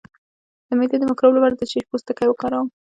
[0.67, 2.67] د معدې د مکروب لپاره د څه شي پوستکی وکاروم؟